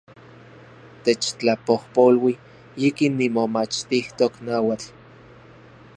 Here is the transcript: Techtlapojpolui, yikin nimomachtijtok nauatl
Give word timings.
Techtlapojpolui, 1.03 2.33
yikin 2.85 3.13
nimomachtijtok 3.19 4.33
nauatl 4.45 4.87